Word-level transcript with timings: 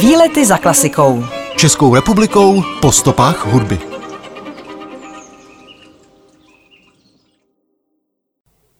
Výlety 0.00 0.46
za 0.46 0.58
klasikou. 0.58 1.24
Českou 1.56 1.94
republikou 1.94 2.62
po 2.80 2.92
stopách 2.92 3.46
hudby. 3.46 3.78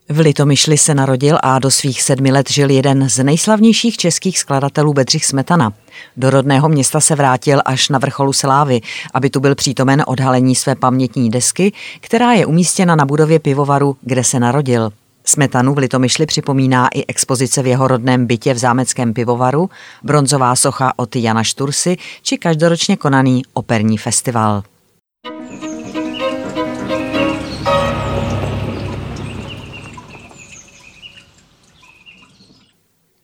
V 0.08 0.18
Litomyšli 0.18 0.78
se 0.78 0.94
narodil 0.94 1.38
a 1.42 1.58
do 1.58 1.70
svých 1.70 2.02
sedmi 2.02 2.32
let 2.32 2.50
žil 2.50 2.70
jeden 2.70 3.08
z 3.08 3.24
nejslavnějších 3.24 3.96
českých 3.96 4.38
skladatelů 4.38 4.92
Bedřich 4.92 5.24
Smetana. 5.24 5.72
Do 6.16 6.30
rodného 6.30 6.68
města 6.68 7.00
se 7.00 7.14
vrátil 7.14 7.60
až 7.64 7.88
na 7.88 7.98
vrcholu 7.98 8.32
Slávy, 8.32 8.80
aby 9.14 9.30
tu 9.30 9.40
byl 9.40 9.54
přítomen 9.54 10.02
odhalení 10.06 10.54
své 10.54 10.74
pamětní 10.74 11.30
desky, 11.30 11.72
která 12.00 12.32
je 12.32 12.46
umístěna 12.46 12.96
na 12.96 13.04
budově 13.04 13.38
pivovaru, 13.38 13.96
kde 14.02 14.24
se 14.24 14.40
narodil. 14.40 14.90
Smetanu 15.28 15.74
v 15.74 15.78
Litomyšli 15.78 16.26
připomíná 16.26 16.88
i 16.88 17.06
expozice 17.06 17.62
v 17.62 17.66
jeho 17.66 17.88
rodném 17.88 18.26
bytě 18.26 18.54
v 18.54 18.58
zámeckém 18.58 19.14
pivovaru, 19.14 19.70
bronzová 20.02 20.56
socha 20.56 20.92
od 20.96 21.16
Jana 21.16 21.42
Štursy 21.42 21.96
či 22.22 22.38
každoročně 22.38 22.96
konaný 22.96 23.42
operní 23.52 23.98
festival. 23.98 24.62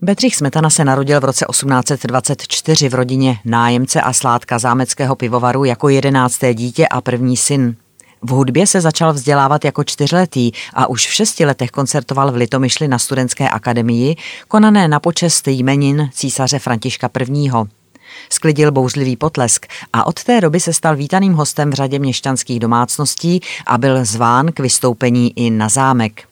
Bedřich 0.04 0.36
Smetana 0.36 0.70
se 0.70 0.84
narodil 0.84 1.20
v 1.20 1.24
roce 1.24 1.46
1824 1.50 2.88
v 2.88 2.94
rodině 2.94 3.38
nájemce 3.44 4.00
a 4.00 4.12
sládka 4.12 4.58
zámeckého 4.58 5.16
pivovaru 5.16 5.64
jako 5.64 5.88
jedenácté 5.88 6.54
dítě 6.54 6.88
a 6.88 7.00
první 7.00 7.36
syn. 7.36 7.76
V 8.22 8.30
hudbě 8.30 8.66
se 8.66 8.80
začal 8.80 9.12
vzdělávat 9.12 9.64
jako 9.64 9.84
čtyřletý 9.84 10.52
a 10.74 10.86
už 10.86 11.06
v 11.06 11.12
šesti 11.12 11.44
letech 11.44 11.70
koncertoval 11.70 12.32
v 12.32 12.36
Litomyšli 12.36 12.88
na 12.88 12.98
studentské 12.98 13.48
akademii, 13.48 14.16
konané 14.48 14.88
na 14.88 15.00
počest 15.00 15.48
jmenin 15.48 16.10
císaře 16.12 16.58
Františka 16.58 17.10
I. 17.20 17.50
Sklidil 18.30 18.72
bouřlivý 18.72 19.16
potlesk 19.16 19.66
a 19.92 20.06
od 20.06 20.24
té 20.24 20.40
doby 20.40 20.60
se 20.60 20.72
stal 20.72 20.96
vítaným 20.96 21.32
hostem 21.32 21.70
v 21.70 21.74
řadě 21.74 21.98
měšťanských 21.98 22.60
domácností 22.60 23.40
a 23.66 23.78
byl 23.78 24.04
zván 24.04 24.52
k 24.52 24.60
vystoupení 24.60 25.38
i 25.38 25.50
na 25.50 25.68
zámek. 25.68 26.22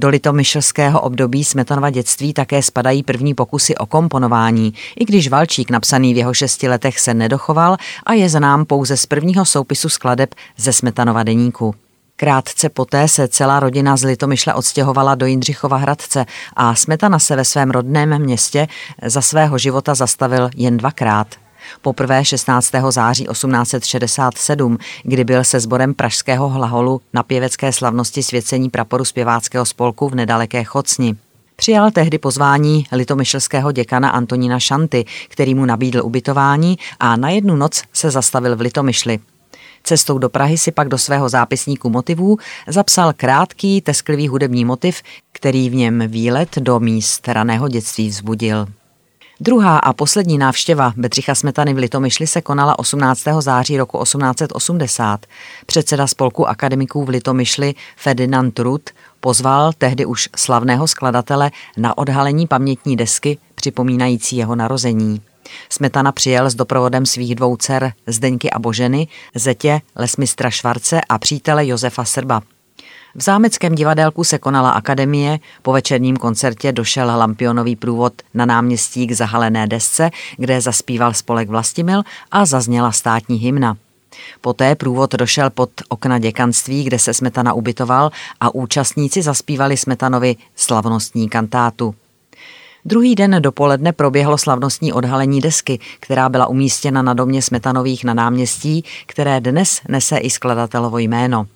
Do 0.00 0.08
litomyšlského 0.08 1.00
období 1.00 1.44
Smetanova 1.44 1.90
dětství 1.90 2.32
také 2.32 2.62
spadají 2.62 3.02
první 3.02 3.34
pokusy 3.34 3.76
o 3.76 3.86
komponování, 3.86 4.74
i 4.96 5.04
když 5.04 5.28
Valčík 5.28 5.70
napsaný 5.70 6.14
v 6.14 6.16
jeho 6.16 6.34
šesti 6.34 6.68
letech 6.68 6.98
se 7.00 7.14
nedochoval 7.14 7.76
a 8.06 8.12
je 8.12 8.28
znám 8.28 8.64
pouze 8.64 8.96
z 8.96 9.06
prvního 9.06 9.44
soupisu 9.44 9.88
skladeb 9.88 10.34
ze 10.56 10.72
Smetanova 10.72 11.22
deníku. 11.22 11.74
Krátce 12.16 12.68
poté 12.68 13.08
se 13.08 13.28
celá 13.28 13.60
rodina 13.60 13.96
z 13.96 14.04
Litomyšle 14.04 14.54
odstěhovala 14.54 15.14
do 15.14 15.26
Jindřichova 15.26 15.76
Hradce 15.76 16.26
a 16.56 16.74
Smetana 16.74 17.18
se 17.18 17.36
ve 17.36 17.44
svém 17.44 17.70
rodném 17.70 18.22
městě 18.22 18.66
za 19.06 19.20
svého 19.20 19.58
života 19.58 19.94
zastavil 19.94 20.50
jen 20.56 20.76
dvakrát– 20.76 21.28
Poprvé 21.82 22.24
16. 22.24 22.72
září 22.90 23.24
1867, 23.24 24.78
kdy 25.02 25.24
byl 25.24 25.44
se 25.44 25.60
sborem 25.60 25.94
Pražského 25.94 26.48
hlaholu 26.48 27.00
na 27.12 27.22
pěvecké 27.22 27.72
slavnosti 27.72 28.22
svěcení 28.22 28.70
praporu 28.70 29.04
zpěváckého 29.04 29.64
spolku 29.64 30.08
v 30.08 30.14
nedaleké 30.14 30.64
Chocni. 30.64 31.16
Přijal 31.56 31.90
tehdy 31.90 32.18
pozvání 32.18 32.86
litomyšlského 32.92 33.72
děkana 33.72 34.10
Antonína 34.10 34.60
Šanty, 34.60 35.04
který 35.28 35.54
mu 35.54 35.64
nabídl 35.64 36.00
ubytování 36.04 36.78
a 37.00 37.16
na 37.16 37.30
jednu 37.30 37.56
noc 37.56 37.82
se 37.92 38.10
zastavil 38.10 38.56
v 38.56 38.60
Litomyšli. 38.60 39.18
Cestou 39.82 40.18
do 40.18 40.28
Prahy 40.28 40.58
si 40.58 40.72
pak 40.72 40.88
do 40.88 40.98
svého 40.98 41.28
zápisníku 41.28 41.90
motivů 41.90 42.38
zapsal 42.66 43.12
krátký, 43.12 43.80
tesklivý 43.80 44.28
hudební 44.28 44.64
motiv, 44.64 45.02
který 45.32 45.70
v 45.70 45.74
něm 45.74 46.02
výlet 46.06 46.58
do 46.58 46.80
míst 46.80 47.28
raného 47.28 47.68
dětství 47.68 48.08
vzbudil. 48.08 48.66
Druhá 49.40 49.78
a 49.78 49.92
poslední 49.92 50.38
návštěva 50.38 50.92
Bedřicha 50.96 51.34
Smetany 51.34 51.74
v 51.74 51.78
Litomyšli 51.78 52.26
se 52.26 52.40
konala 52.40 52.78
18. 52.78 53.22
září 53.40 53.78
roku 53.78 54.02
1880. 54.02 55.26
Předseda 55.66 56.06
spolku 56.06 56.48
akademiků 56.48 57.04
v 57.04 57.08
Litomyšli 57.08 57.74
Ferdinand 57.96 58.58
Rut 58.58 58.90
pozval 59.20 59.72
tehdy 59.78 60.06
už 60.06 60.28
slavného 60.36 60.88
skladatele 60.88 61.50
na 61.76 61.98
odhalení 61.98 62.46
pamětní 62.46 62.96
desky 62.96 63.38
připomínající 63.54 64.36
jeho 64.36 64.56
narození. 64.56 65.22
Smetana 65.68 66.12
přijel 66.12 66.50
s 66.50 66.54
doprovodem 66.54 67.06
svých 67.06 67.34
dvou 67.34 67.56
dcer 67.56 67.92
Zdeňky 68.06 68.50
a 68.50 68.58
Boženy, 68.58 69.08
zetě 69.34 69.80
lesmistra 69.96 70.50
Švarce 70.50 71.00
a 71.08 71.18
přítele 71.18 71.66
Josefa 71.66 72.04
Srba. 72.04 72.42
V 73.14 73.22
zámeckém 73.22 73.74
divadélku 73.74 74.24
se 74.24 74.38
konala 74.38 74.70
akademie, 74.70 75.38
po 75.62 75.72
večerním 75.72 76.16
koncertě 76.16 76.72
došel 76.72 77.06
lampionový 77.06 77.76
průvod 77.76 78.12
na 78.34 78.46
náměstí 78.46 79.06
k 79.06 79.12
zahalené 79.12 79.66
desce, 79.66 80.10
kde 80.36 80.60
zaspíval 80.60 81.14
spolek 81.14 81.48
Vlastimil 81.48 82.02
a 82.30 82.44
zazněla 82.44 82.92
státní 82.92 83.36
hymna. 83.36 83.76
Poté 84.40 84.74
průvod 84.74 85.14
došel 85.14 85.50
pod 85.50 85.70
okna 85.88 86.18
děkanství, 86.18 86.84
kde 86.84 86.98
se 86.98 87.14
Smetana 87.14 87.52
ubytoval 87.52 88.10
a 88.40 88.54
účastníci 88.54 89.22
zaspívali 89.22 89.76
Smetanovi 89.76 90.36
slavnostní 90.56 91.28
kantátu. 91.28 91.94
Druhý 92.84 93.14
den 93.14 93.36
dopoledne 93.40 93.92
proběhlo 93.92 94.38
slavnostní 94.38 94.92
odhalení 94.92 95.40
desky, 95.40 95.78
která 96.00 96.28
byla 96.28 96.46
umístěna 96.46 97.02
na 97.02 97.14
domě 97.14 97.42
Smetanových 97.42 98.04
na 98.04 98.14
náměstí, 98.14 98.84
které 99.06 99.40
dnes 99.40 99.80
nese 99.88 100.18
i 100.18 100.30
skladatelovo 100.30 100.98
jméno. 100.98 101.46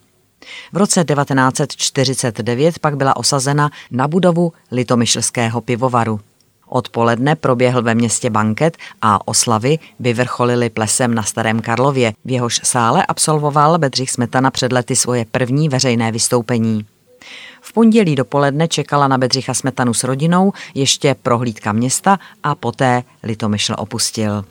V 0.73 0.77
roce 0.77 1.03
1949 1.03 2.79
pak 2.79 2.97
byla 2.97 3.15
osazena 3.15 3.69
na 3.91 4.07
budovu 4.07 4.53
litomyšlského 4.71 5.61
pivovaru. 5.61 6.19
Odpoledne 6.67 7.35
proběhl 7.35 7.81
ve 7.81 7.95
městě 7.95 8.29
banket 8.29 8.77
a 9.01 9.27
oslavy 9.27 9.79
vyvrcholily 9.99 10.69
plesem 10.69 11.13
na 11.15 11.23
Starém 11.23 11.61
Karlově. 11.61 12.13
V 12.25 12.31
jehož 12.31 12.61
sále 12.63 13.05
absolvoval 13.05 13.77
Bedřich 13.77 14.11
Smetana 14.11 14.51
před 14.51 14.71
lety 14.71 14.95
svoje 14.95 15.25
první 15.31 15.69
veřejné 15.69 16.11
vystoupení. 16.11 16.85
V 17.61 17.73
pondělí 17.73 18.15
dopoledne 18.15 18.67
čekala 18.67 19.07
na 19.07 19.17
Bedřicha 19.17 19.53
Smetanu 19.53 19.93
s 19.93 20.03
rodinou 20.03 20.53
ještě 20.73 21.15
prohlídka 21.23 21.71
města 21.71 22.19
a 22.43 22.55
poté 22.55 23.03
Litomyšl 23.23 23.75
opustil. 23.77 24.45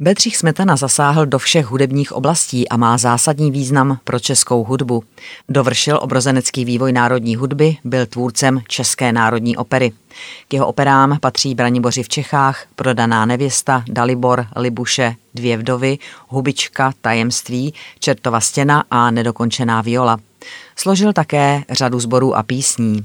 Bedřich 0.00 0.36
Smetana 0.36 0.76
zasáhl 0.76 1.26
do 1.26 1.38
všech 1.38 1.66
hudebních 1.66 2.12
oblastí 2.12 2.68
a 2.68 2.76
má 2.76 2.98
zásadní 2.98 3.50
význam 3.50 3.98
pro 4.04 4.20
českou 4.20 4.64
hudbu. 4.64 5.04
Dovršil 5.48 5.98
obrozenecký 6.02 6.64
vývoj 6.64 6.92
národní 6.92 7.36
hudby, 7.36 7.76
byl 7.84 8.06
tvůrcem 8.06 8.60
České 8.68 9.12
národní 9.12 9.56
opery. 9.56 9.92
K 10.48 10.54
jeho 10.54 10.66
operám 10.66 11.18
patří 11.20 11.54
Braniboři 11.54 12.02
v 12.02 12.08
Čechách, 12.08 12.66
Prodaná 12.76 13.26
nevěsta, 13.26 13.84
Dalibor, 13.88 14.46
Libuše, 14.56 15.14
Dvě 15.34 15.56
vdovy, 15.56 15.98
Hubička, 16.28 16.92
Tajemství, 17.00 17.74
Čertova 17.98 18.40
stěna 18.40 18.84
a 18.90 19.10
Nedokončená 19.10 19.82
viola. 19.82 20.18
Složil 20.76 21.12
také 21.12 21.62
řadu 21.70 22.00
sborů 22.00 22.36
a 22.36 22.42
písní. 22.42 23.04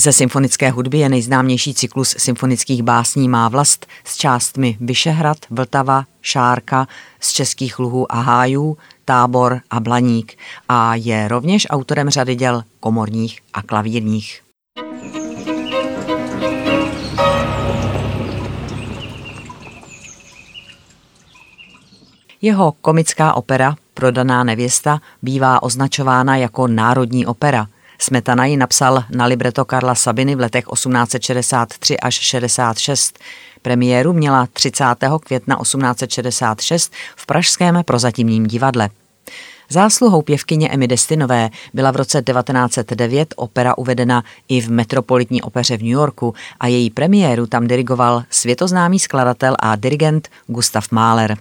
Ze 0.00 0.12
symfonické 0.12 0.70
hudby 0.70 0.98
je 0.98 1.08
nejznámější 1.08 1.74
cyklus 1.74 2.14
symfonických 2.18 2.82
básní 2.82 3.28
Má 3.28 3.48
vlast 3.48 3.86
s 4.04 4.16
částmi 4.16 4.76
Vyšehrad, 4.80 5.36
Vltava, 5.50 6.04
Šárka, 6.22 6.86
z 7.20 7.32
českých 7.32 7.78
luhů 7.78 8.12
a 8.12 8.20
hájů, 8.20 8.76
Tábor 9.04 9.60
a 9.70 9.80
Blaník 9.80 10.38
a 10.68 10.94
je 10.94 11.28
rovněž 11.28 11.66
autorem 11.70 12.10
řady 12.10 12.34
děl 12.34 12.62
komorních 12.80 13.40
a 13.52 13.62
klavírních. 13.62 14.42
Jeho 22.42 22.72
komická 22.72 23.34
opera 23.34 23.76
Prodaná 23.94 24.44
nevěsta 24.44 25.00
bývá 25.22 25.62
označována 25.62 26.36
jako 26.36 26.68
národní 26.68 27.26
opera– 27.26 27.66
Smetana 27.98 28.46
ji 28.46 28.56
napsal 28.56 29.04
na 29.10 29.26
libreto 29.26 29.64
Karla 29.64 29.94
Sabiny 29.94 30.34
v 30.34 30.40
letech 30.40 30.64
1863 30.74 31.98
až 31.98 32.14
66. 32.14 33.18
Premiéru 33.62 34.12
měla 34.12 34.46
30. 34.52 34.84
května 35.24 35.56
1866 35.62 36.92
v 37.16 37.26
Pražském 37.26 37.82
prozatímním 37.84 38.46
divadle. 38.46 38.88
Zásluhou 39.70 40.22
pěvkyně 40.22 40.68
Emmy 40.68 40.88
Destinové 40.88 41.50
byla 41.74 41.90
v 41.90 41.96
roce 41.96 42.22
1909 42.22 43.34
opera 43.36 43.78
uvedena 43.78 44.24
i 44.48 44.60
v 44.60 44.70
Metropolitní 44.70 45.42
opeře 45.42 45.76
v 45.76 45.82
New 45.82 45.90
Yorku 45.90 46.34
a 46.60 46.66
její 46.66 46.90
premiéru 46.90 47.46
tam 47.46 47.66
dirigoval 47.66 48.22
světoznámý 48.30 48.98
skladatel 48.98 49.56
a 49.58 49.76
dirigent 49.76 50.28
Gustav 50.46 50.90
Mahler. 50.90 51.36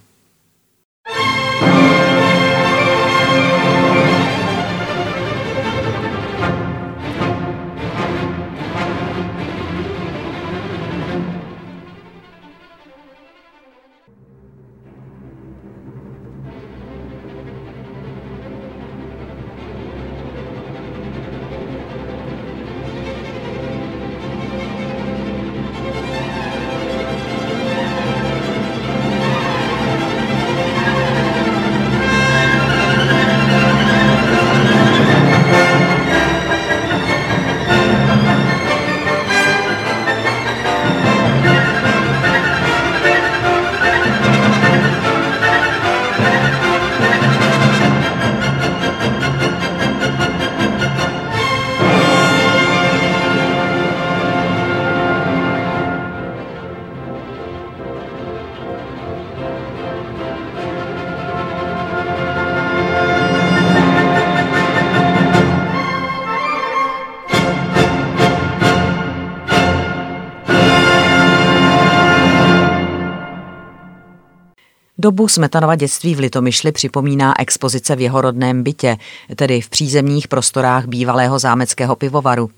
Dobu 74.99 75.27
Smetanova 75.27 75.75
dětství 75.75 76.15
v 76.15 76.19
Litomyšli 76.19 76.71
připomíná 76.71 77.39
expozice 77.39 77.95
v 77.95 78.01
jeho 78.01 78.21
rodném 78.21 78.63
bytě, 78.63 78.97
tedy 79.35 79.61
v 79.61 79.69
přízemních 79.69 80.27
prostorách 80.27 80.85
bývalého 80.85 81.39
zámeckého 81.39 81.95
pivovaru. 81.95 82.49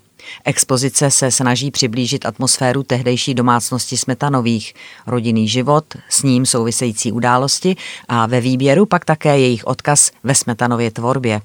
Expozice 0.44 1.10
se 1.10 1.30
snaží 1.30 1.70
přiblížit 1.70 2.26
atmosféru 2.26 2.82
tehdejší 2.82 3.34
domácnosti 3.34 3.96
Smetanových, 3.96 4.74
rodinný 5.06 5.48
život, 5.48 5.84
s 6.08 6.22
ním 6.22 6.46
související 6.46 7.12
události 7.12 7.76
a 8.08 8.26
ve 8.26 8.40
výběru 8.40 8.86
pak 8.86 9.04
také 9.04 9.38
jejich 9.38 9.66
odkaz 9.66 10.10
ve 10.24 10.34
Smetanově 10.34 10.90
tvorbě. 10.90 11.40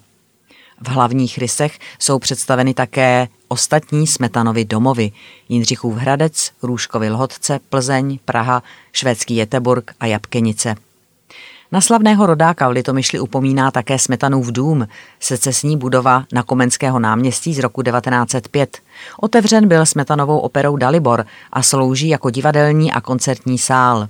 V 0.81 0.88
hlavních 0.88 1.38
rysech 1.38 1.80
jsou 2.00 2.19
představeny 2.19 2.74
také 2.74 3.27
ostatní 3.48 4.07
Smetanovy 4.07 4.66
domovy 4.66 5.12
Jindřichův 5.50 5.95
Hradec, 5.95 6.51
Růžkovy 6.63 7.10
Lhotce, 7.10 7.60
Plzeň, 7.69 8.19
Praha, 8.25 8.63
švédský 8.94 9.36
Jeteburg 9.36 9.92
a 10.00 10.06
Jabkenice. 10.06 10.75
Na 11.72 11.81
slavného 11.81 12.25
rodáka 12.25 12.68
v 12.68 12.72
Litomyšli 12.72 13.19
upomíná 13.19 13.72
také 13.72 14.00
Smetanův 14.00 14.48
dům, 14.48 14.88
secesní 15.19 15.77
budova 15.77 16.25
na 16.33 16.44
Komenského 16.44 17.00
náměstí 17.00 17.54
z 17.54 17.60
roku 17.60 17.81
1905. 17.81 18.77
Otevřen 19.19 19.68
byl 19.68 19.86
Smetanovou 19.86 20.39
operou 20.39 20.75
Dalibor 20.75 21.25
a 21.51 21.62
slouží 21.62 22.07
jako 22.07 22.30
divadelní 22.30 22.92
a 22.92 23.01
koncertní 23.01 23.57
sál. 23.57 24.07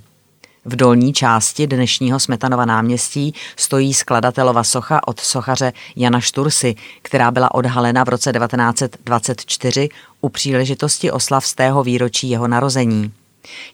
V 0.68 0.76
dolní 0.76 1.12
části 1.12 1.66
dnešního 1.66 2.20
Smetanova 2.20 2.64
náměstí 2.64 3.34
stojí 3.56 3.94
skladatelova 3.94 4.64
socha 4.64 5.08
od 5.08 5.20
sochaře 5.20 5.72
Jana 5.96 6.20
Štursy, 6.20 6.74
která 7.02 7.30
byla 7.30 7.54
odhalena 7.54 8.04
v 8.04 8.08
roce 8.08 8.32
1924 8.32 9.88
u 10.20 10.28
příležitosti 10.28 11.10
oslav 11.10 11.46
z 11.46 11.54
tého 11.54 11.82
výročí 11.82 12.30
jeho 12.30 12.48
narození. 12.48 13.12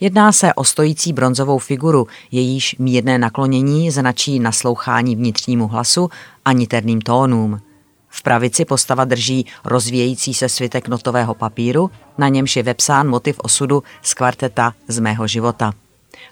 Jedná 0.00 0.33
se 0.33 0.55
o 0.55 0.65
stojící 0.65 1.12
bronzovou 1.12 1.59
figuru, 1.59 2.06
jejíž 2.31 2.77
mírné 2.79 3.19
naklonění 3.19 3.91
značí 3.91 4.41
naslouchání 4.41 5.17
vnitřnímu 5.17 5.69
hlasu 5.69 6.11
a 6.44 6.53
niterným 6.53 7.00
tónům. 7.00 7.61
V 8.09 8.23
pravici 8.23 8.65
postava 8.65 9.05
drží 9.05 9.47
rozvějící 9.65 10.35
se 10.35 10.49
svitek 10.49 10.89
notového 10.89 11.35
papíru, 11.35 11.91
na 12.19 12.29
němž 12.29 12.56
je 12.56 12.62
vepsán 12.62 13.09
motiv 13.09 13.37
osudu 13.43 13.83
z 14.03 14.15
kvarteta 14.15 14.75
z 14.89 14.99
mého 14.99 15.27
života. 15.27 15.73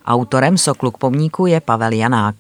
Autorem 0.07 0.59
soklu 0.59 0.91
k 0.91 0.99
pomníku 0.99 1.47
je 1.47 1.61
Pavel 1.61 1.93
Janák. 1.93 2.35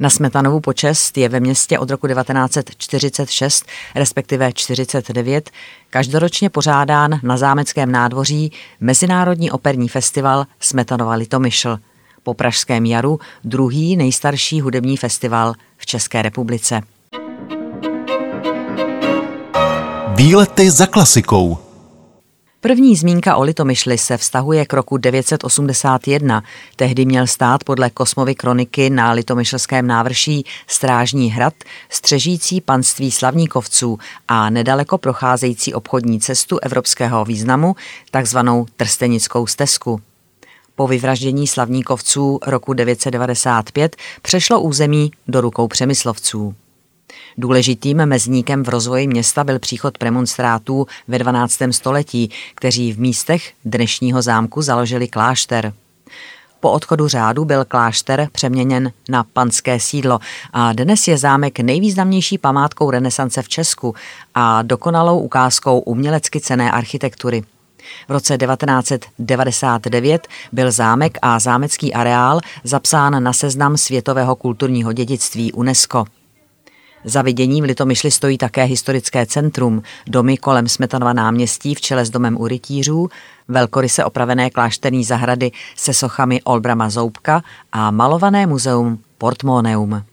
Na 0.00 0.10
Smetanovu 0.10 0.60
počest 0.60 1.18
je 1.18 1.28
ve 1.28 1.40
městě 1.40 1.78
od 1.78 1.90
roku 1.90 2.08
1946, 2.08 3.66
respektive 3.94 4.52
49, 4.52 5.50
každoročně 5.90 6.50
pořádán 6.50 7.20
na 7.22 7.36
zámeckém 7.36 7.92
nádvoří 7.92 8.52
Mezinárodní 8.80 9.50
operní 9.50 9.88
festival 9.88 10.44
Smetanova 10.60 11.14
Litomyšl. 11.14 11.78
Po 12.22 12.34
Pražském 12.34 12.86
jaru 12.86 13.20
druhý 13.44 13.96
nejstarší 13.96 14.60
hudební 14.60 14.96
festival 14.96 15.54
v 15.76 15.86
České 15.86 16.22
republice. 16.22 16.80
Výlety 20.08 20.70
za 20.70 20.86
klasikou. 20.86 21.69
První 22.62 22.96
zmínka 22.96 23.36
o 23.36 23.42
Litomyšli 23.42 23.98
se 23.98 24.16
vztahuje 24.16 24.66
k 24.66 24.72
roku 24.72 24.96
981. 24.96 26.42
Tehdy 26.76 27.04
měl 27.04 27.26
stát 27.26 27.64
podle 27.64 27.90
Kosmovy 27.90 28.34
kroniky 28.34 28.90
na 28.90 29.12
Litomyšlském 29.12 29.86
návrší 29.86 30.44
Strážní 30.66 31.30
hrad, 31.30 31.54
střežící 31.88 32.60
panství 32.60 33.10
slavníkovců 33.10 33.98
a 34.28 34.50
nedaleko 34.50 34.98
procházející 34.98 35.74
obchodní 35.74 36.20
cestu 36.20 36.58
evropského 36.58 37.24
významu, 37.24 37.76
takzvanou 38.10 38.66
Trstenickou 38.76 39.46
stezku. 39.46 40.00
Po 40.74 40.86
vyvraždění 40.86 41.46
slavníkovců 41.46 42.38
roku 42.46 42.72
995 42.72 43.96
přešlo 44.22 44.60
území 44.60 45.10
do 45.28 45.40
rukou 45.40 45.68
přemyslovců. 45.68 46.54
Důležitým 47.38 48.06
mezníkem 48.06 48.64
v 48.64 48.68
rozvoji 48.68 49.06
města 49.06 49.44
byl 49.44 49.58
příchod 49.58 49.98
premonstrátů 49.98 50.86
ve 51.08 51.18
12. 51.18 51.58
století, 51.70 52.30
kteří 52.54 52.92
v 52.92 53.00
místech 53.00 53.52
dnešního 53.64 54.22
zámku 54.22 54.62
založili 54.62 55.08
klášter. 55.08 55.72
Po 56.60 56.70
odchodu 56.70 57.08
řádu 57.08 57.44
byl 57.44 57.64
klášter 57.64 58.28
přeměněn 58.32 58.92
na 59.08 59.24
panské 59.32 59.80
sídlo 59.80 60.18
a 60.52 60.72
dnes 60.72 61.08
je 61.08 61.18
zámek 61.18 61.60
nejvýznamnější 61.60 62.38
památkou 62.38 62.90
renesance 62.90 63.42
v 63.42 63.48
Česku 63.48 63.94
a 64.34 64.62
dokonalou 64.62 65.18
ukázkou 65.18 65.78
umělecky 65.78 66.40
cené 66.40 66.70
architektury. 66.70 67.42
V 68.08 68.12
roce 68.12 68.38
1999 68.38 70.28
byl 70.52 70.70
zámek 70.70 71.18
a 71.22 71.38
zámecký 71.38 71.94
areál 71.94 72.40
zapsán 72.64 73.22
na 73.22 73.32
seznam 73.32 73.76
světového 73.76 74.36
kulturního 74.36 74.92
dědictví 74.92 75.52
UNESCO. 75.52 76.04
Za 77.04 77.22
viděním 77.22 77.64
Litomyšli 77.64 78.10
stojí 78.10 78.38
také 78.38 78.64
historické 78.64 79.26
centrum, 79.26 79.82
domy 80.06 80.36
kolem 80.36 80.68
Smetanova 80.68 81.12
náměstí 81.12 81.74
v 81.74 81.80
čele 81.80 82.04
s 82.04 82.10
domem 82.10 82.36
u 82.36 82.46
rytířů, 82.46 83.08
velkoryse 83.48 84.04
opravené 84.04 84.50
klášterní 84.50 85.04
zahrady 85.04 85.50
se 85.76 85.94
sochami 85.94 86.42
Olbrama 86.42 86.90
Zoubka 86.90 87.42
a 87.72 87.90
malované 87.90 88.46
muzeum 88.46 88.98
Portmoneum. 89.18 90.09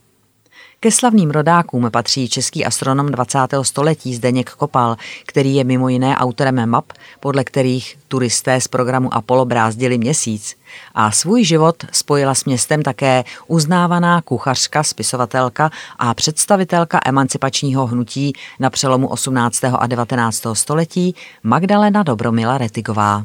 Ke 0.80 0.90
slavným 0.90 1.30
rodákům 1.30 1.88
patří 1.90 2.28
český 2.28 2.64
astronom 2.64 3.06
20. 3.06 3.38
století 3.62 4.14
Zdeněk 4.14 4.50
Kopal, 4.50 4.96
který 5.26 5.54
je 5.54 5.64
mimo 5.64 5.88
jiné 5.88 6.16
autorem 6.16 6.66
map, 6.66 6.92
podle 7.20 7.44
kterých 7.44 7.98
turisté 8.08 8.60
z 8.60 8.68
programu 8.68 9.14
Apollo 9.14 9.44
brázdili 9.44 9.98
měsíc. 9.98 10.56
A 10.94 11.10
svůj 11.10 11.44
život 11.44 11.76
spojila 11.92 12.34
s 12.34 12.44
městem 12.44 12.82
také 12.82 13.24
uznávaná 13.46 14.22
kuchařka, 14.22 14.82
spisovatelka 14.82 15.70
a 15.98 16.14
představitelka 16.14 17.00
emancipačního 17.04 17.86
hnutí 17.86 18.32
na 18.60 18.70
přelomu 18.70 19.08
18. 19.08 19.64
a 19.64 19.86
19. 19.86 20.42
století 20.52 21.14
Magdalena 21.42 22.02
Dobromila 22.02 22.58
Retigová. 22.58 23.24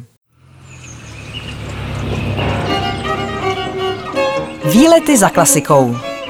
Výlety 4.72 5.18
za 5.18 5.30
klasikou. 5.30 6.13